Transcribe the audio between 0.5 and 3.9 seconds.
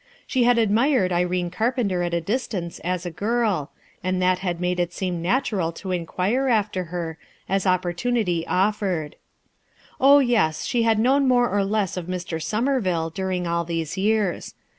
admired Irene Carpenter at a distance as a girl,